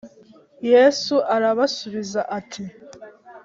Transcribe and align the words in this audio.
Yesu 0.71 1.15
arabasubiza 1.35 2.21
ati 2.39 2.63